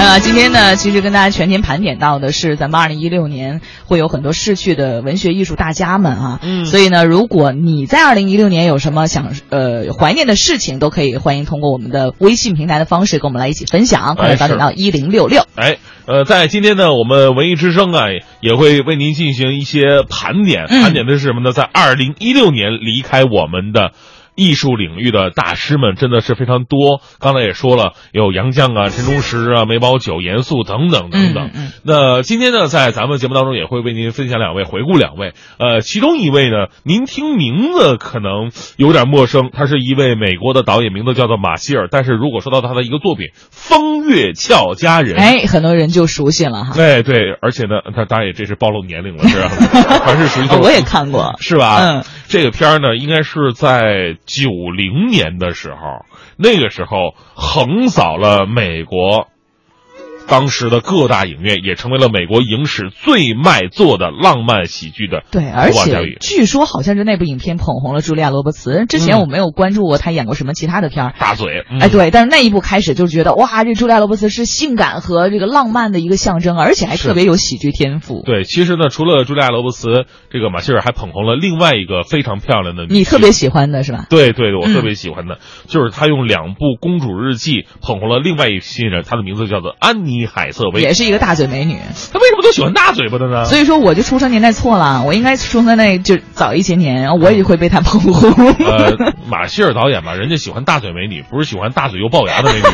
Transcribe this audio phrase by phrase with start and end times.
[0.00, 6.40] 呃，今天呢，其实跟大家全天盘点到的是咱们二零一六年会有很多逝去的文学艺术大家们啊。
[6.42, 14.16] 嗯所以呢，如果你在二零一六年有什么想呃怀念的事情，都可以欢迎通过我们的微信平台的方式跟我们来一起分享。
[14.16, 15.44] 快乐早点到一零六六。
[15.54, 15.76] 哎，
[16.06, 18.06] 呃，在今天呢，我们文艺之声啊，
[18.40, 20.64] 也会为您进行一些盘点。
[20.70, 21.52] 嗯盘点的是什么呢？
[21.52, 23.92] 在二零一六年离开我们的。
[24.40, 31.50] 艺术领域的大师们真的是非常多，刚才也说了，有杨绛啊、陈忠实啊、梅葆玖、严肃等等等等。
[31.82, 35.34] 那今天呢，在咱们节目当中也会为您分享两位，回顾两位。
[35.58, 41.88] 呃，其中一位呢，您听名字可能有点陌生，他是一位美国的导演，名字叫做马歇尔。
[41.90, 46.72] 但是如果说到他的一个作品《风月俏佳人》，哎，很多人就熟悉了哈。
[46.78, 49.50] 哎，对，而且呢，他当然也这是暴露年龄了，是吧？
[50.02, 51.36] 还是属于这种哦我也看过。
[51.40, 51.76] 是吧？
[51.82, 59.26] 嗯，这个片儿呢，应该是在九零年的时候，那个时候横扫了美国。
[60.30, 68.86] 当时的各大影院也成为了美国影史最卖座的浪漫喜剧的对，而且据说好像是那部影片捧红了茱莉亚·罗伯茨。
[68.86, 71.14] 之前嗯我没有关注过她演过什么其他的片儿。
[71.18, 71.64] 大嘴。
[71.68, 78.22] 嗯哎，，对，但是那一部开始就觉得哇，这茱莉亚·罗伯茨是性感和这个浪漫的一个象征，而且还特别有喜剧天赋。
[78.24, 84.06] 对，其实呢，除了茱莉亚·罗伯茨，这个马歇尔还捧红了另外一个非常漂亮的女你特别喜欢的是吧？
[84.08, 90.80] 对对，我嗯特别喜欢的，就是她用两部《公主日记》捧红了另外一新人，她的名字叫做安妮海瑟薇。
[90.80, 91.78] 也是一个大嘴美女，
[92.12, 93.44] 她为什么都喜欢大嘴巴的呢？
[93.44, 98.30] 所以说我就出生年代错了，我应该出生在就早一些年，然后我也会被她捧红。
[98.64, 98.96] 呃，
[99.30, 102.64] 马歇尔导演吧，人家喜欢大嘴美女，不是喜欢大嘴又龅牙的美女。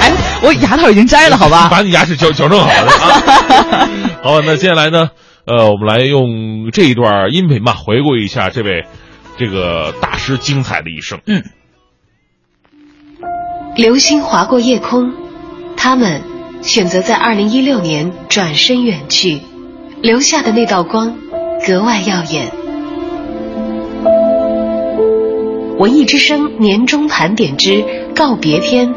[0.00, 1.68] 哎，我牙套已经摘了，好吧？
[1.70, 3.88] 把你牙齿矫矫正好了啊。
[4.22, 5.10] 好，那接下来呢，
[5.46, 8.84] 呃，我们来用这一段音频吧，回顾一下这位
[9.38, 11.20] 这个大师精彩的一生。
[11.26, 11.42] 嗯，
[13.76, 15.12] 流星划过夜空，
[15.76, 16.22] 他们
[16.62, 19.40] 选择在二零一六年转身远去，
[20.02, 21.16] 留下的那道光
[21.66, 22.50] 格外耀眼。
[25.78, 27.82] 文艺之声年终盘点之
[28.14, 28.94] 告别篇，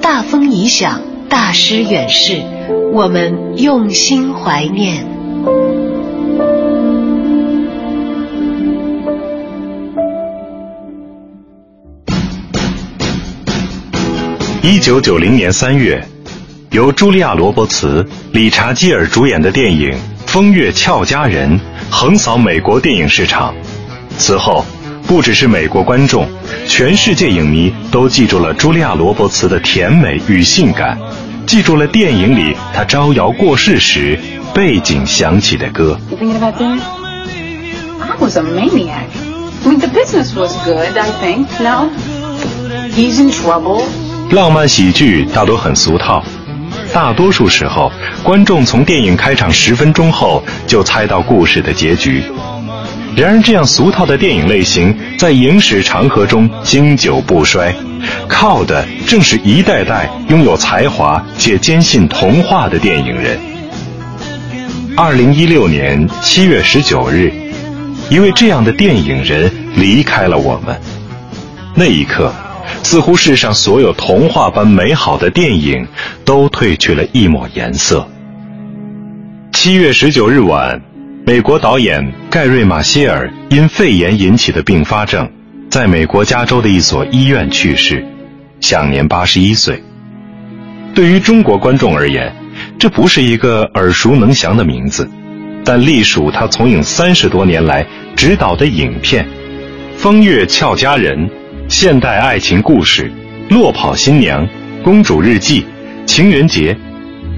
[0.00, 2.40] 大风已响，大师远逝，
[2.92, 5.04] 我们用心怀念。
[14.62, 16.00] 一九九零年三月，
[16.70, 19.90] 由茱莉亚·罗伯茨、理查基尔主演的电影
[20.26, 21.58] 《风月俏佳人》
[21.90, 23.52] 横扫美国电影市场。
[24.16, 24.64] 此后，
[25.04, 26.28] 不只是美国观众，
[26.68, 30.96] 全世界影迷都记住了茱莉亚·罗伯茨的甜美与性感，
[31.44, 34.16] 记住了电影里她招摇过市时
[34.54, 35.98] 背景响起的歌。
[38.20, 39.08] Was a maniac.
[39.64, 41.46] I mean, the business was good, I think.
[41.60, 41.90] No?
[42.94, 43.82] He's in trouble.
[44.30, 46.22] 浪漫喜剧大多很俗套，
[46.92, 47.90] 大多数时候，
[48.22, 52.22] 观众从电影开场十分钟后就猜到故事的结局。
[53.16, 57.74] 然而，这样俗套的电影类型在影史长河中经久不衰，
[58.28, 63.38] 靠的正是一代代拥有才华且坚信童话的电影人。
[64.96, 67.32] 二零一六年七月十九日，
[68.08, 70.80] 一位这样的电影人离开了我们。
[71.74, 72.32] 那一刻，
[72.82, 75.86] 似乎世上所有童话般美好的电影
[76.24, 78.06] 都褪去了一抹颜色。
[79.52, 80.80] 七月十九日晚，
[81.24, 85.30] 美国导演盖瑞·马歇尔因肺炎引起的并发症，
[85.70, 88.04] 在美国加州的一所医院去世，
[88.60, 89.82] 享年八十一岁。
[90.94, 92.34] 对于中国观众而言，
[92.78, 95.08] 这不是一个耳熟能详的名字，
[95.64, 97.86] 但隶属他从影三十多年来
[98.16, 99.24] 执导的影片
[99.96, 101.28] 《风月俏佳人》。
[101.70, 103.08] 现代爱情故事，
[103.54, 104.44] 《落跑新娘》
[104.82, 105.62] 《公主日记》
[106.04, 106.74] 《情人节》，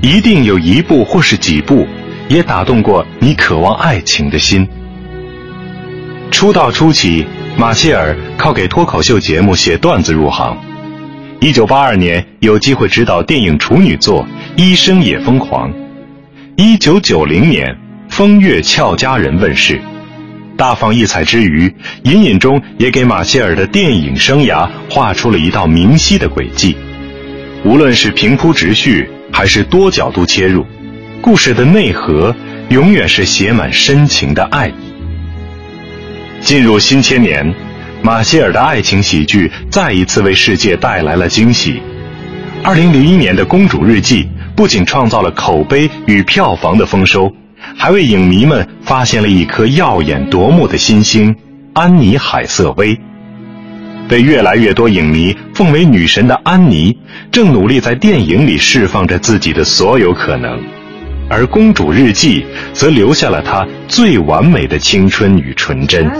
[0.00, 1.84] 一定有一部或是几部
[2.28, 4.66] 也打动过你渴望爱情的心。
[6.30, 7.26] 出道初期，
[7.56, 10.56] 马歇尔靠给脱口秀节目写段子入行。
[11.40, 14.24] 一九八二年有机会执导电影处女作
[14.54, 15.68] 《医生也疯狂》。
[16.54, 17.66] 一九九零年，
[18.08, 19.82] 《风月俏佳人》问世。
[20.60, 26.76] 大放异彩之余，隐隐中也给马歇尔的电影生涯画出了一道明晰的轨迹。
[27.64, 30.66] 无论是平铺直叙，还是多角度切入，
[31.22, 32.36] 故事的内核
[32.68, 34.74] 永远是写满深情的爱意。
[36.42, 37.54] 进入新千年，
[38.02, 41.80] 马歇尔的爱情喜剧再一次为世界带来了惊喜。
[42.62, 44.24] 二零零一年的《公主日记》
[44.54, 47.32] 不仅创造了口碑与票房的丰收。
[47.76, 51.34] 还为影迷们发现了一颗耀眼夺目的新星——
[51.74, 52.98] 安妮海瑟薇。
[54.08, 56.98] 被越来越多影迷奉为女神的安妮，
[57.30, 60.60] 正努力在电影里释放着自己的所有可能，
[61.28, 66.10] 而《公主日记》则留下了她最完美的青春与纯真。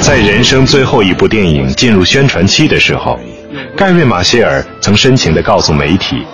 [0.00, 3.16] 在人生最后一部电影进入宣传期的时候，
[3.76, 6.24] 盖瑞·马歇尔曾深情地告诉媒体：“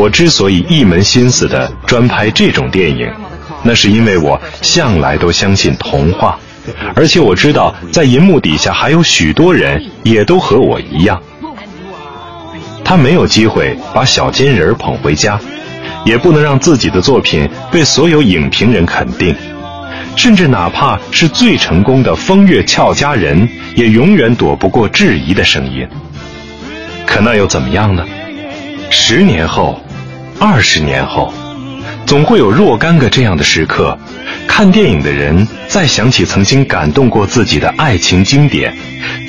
[0.00, 3.06] 我之所以一门心思地专拍这种电影。”
[3.62, 6.38] 那是因为我向来都相信童话，
[6.94, 11.20] 而且我知道在银幕底下还有许多人也都和我一样。
[12.82, 15.38] 他没有机会把小金人捧回家，
[16.06, 19.36] 也不能让自己的作品被所有影评人肯定，
[20.16, 25.86] 甚至哪怕是最成功的《风月俏佳人》，也永远躲不过质疑的声音。
[27.06, 28.02] 可那又怎么样呢？
[28.88, 29.78] 十年后，
[30.40, 31.32] 二十年后。
[32.06, 33.96] 总会有若干个这样的时刻，
[34.48, 38.76] 看电影的人再想起曾经感动过自己的爱情经典，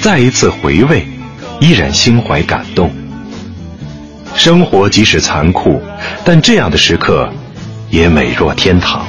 [0.02, 1.06] 再一次回味，
[1.60, 2.92] 依然心怀感动。
[4.36, 5.80] 生活即使残酷，
[6.26, 7.32] 但这样的时刻
[7.92, 9.06] 也美若天堂。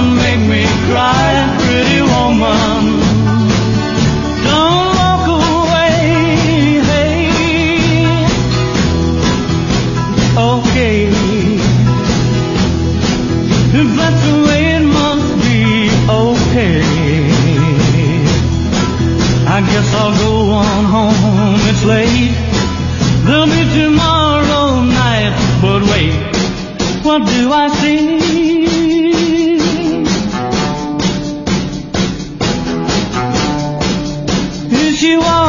[0.00, 1.30] Don't make me cry,
[1.60, 2.82] pretty woman.
[4.48, 5.98] Don't walk away.
[6.88, 7.28] Hey.
[10.52, 10.98] Okay.
[13.80, 15.58] If that's the way it must be,
[16.24, 16.80] okay.
[19.56, 20.32] I guess I'll go
[20.64, 21.60] on home.
[21.70, 22.34] It's late.
[23.74, 25.32] Tomorrow night.
[25.60, 26.14] But wait,
[27.04, 28.79] what do I see?
[35.02, 35.39] you are.